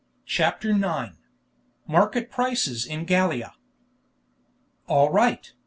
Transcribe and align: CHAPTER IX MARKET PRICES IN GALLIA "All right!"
CHAPTER 0.25 0.71
IX 0.71 1.13
MARKET 1.85 2.31
PRICES 2.31 2.87
IN 2.87 3.05
GALLIA 3.05 3.53
"All 4.87 5.11
right!" 5.11 5.53